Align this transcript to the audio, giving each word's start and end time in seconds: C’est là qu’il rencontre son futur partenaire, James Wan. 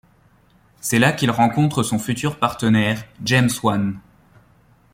C’est 0.79 0.97
là 0.97 1.11
qu’il 1.11 1.29
rencontre 1.29 1.83
son 1.83 1.99
futur 1.99 2.39
partenaire, 2.39 3.03
James 3.23 3.49
Wan. 3.61 3.99